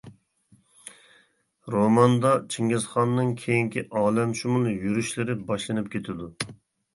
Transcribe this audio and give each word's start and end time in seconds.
روماندا 1.75 2.31
چىڭگىزخاننىڭ 2.55 3.29
كېيىنكى 3.43 3.85
ئالەمشۇمۇل 4.01 4.67
يۈرۈشلىرى 4.87 5.37
باشلىنىپ 5.53 5.93
كېتىدۇ. 5.99 6.33